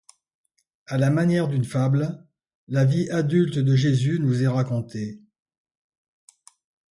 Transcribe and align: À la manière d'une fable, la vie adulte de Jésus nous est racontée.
À 0.87 0.97
la 0.97 1.11
manière 1.11 1.47
d'une 1.47 1.63
fable, 1.63 2.25
la 2.67 2.85
vie 2.85 3.07
adulte 3.11 3.59
de 3.59 3.75
Jésus 3.75 4.17
nous 4.19 4.41
est 4.41 4.47
racontée. 4.47 5.21